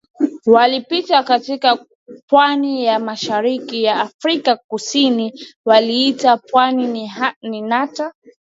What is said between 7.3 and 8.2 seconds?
hii Nata